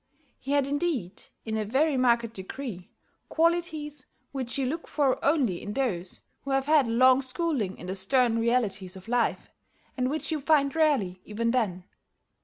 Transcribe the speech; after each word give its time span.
He 0.39 0.53
had, 0.53 0.65
indeed, 0.67 1.21
in 1.45 1.55
a 1.57 1.63
very 1.63 1.95
marked 1.95 2.33
degree, 2.33 2.89
qualities 3.29 4.07
which 4.31 4.57
you 4.57 4.65
look 4.65 4.87
for 4.87 5.23
only 5.23 5.61
in 5.61 5.73
those 5.73 6.21
who 6.41 6.49
have 6.49 6.65
had 6.65 6.87
a 6.87 6.91
long 6.91 7.21
schooling 7.21 7.77
in 7.77 7.85
the 7.85 7.93
stern 7.93 8.39
realities 8.39 8.95
of 8.95 9.07
life, 9.07 9.51
and 9.95 10.09
which 10.09 10.31
you 10.31 10.41
find 10.41 10.75
rarely 10.75 11.21
even 11.23 11.51
then. 11.51 11.83